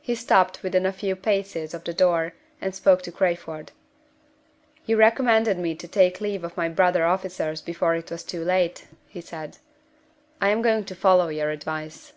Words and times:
He 0.00 0.14
stopped 0.14 0.62
within 0.62 0.86
a 0.86 0.92
few 0.92 1.16
paces 1.16 1.74
of 1.74 1.82
the 1.82 1.92
door, 1.92 2.34
and 2.60 2.72
spoke 2.72 3.02
to 3.02 3.10
Crayford. 3.10 3.72
"You 4.84 4.96
recommended 4.96 5.58
me 5.58 5.74
to 5.74 5.88
take 5.88 6.20
leave 6.20 6.44
of 6.44 6.56
my 6.56 6.68
brother 6.68 7.04
officers 7.04 7.60
before 7.62 7.96
it 7.96 8.12
was 8.12 8.22
too 8.22 8.44
late," 8.44 8.86
he 9.08 9.20
said. 9.20 9.58
"I 10.40 10.50
am 10.50 10.62
going 10.62 10.84
to 10.84 10.94
follow 10.94 11.26
your 11.30 11.50
advice." 11.50 12.12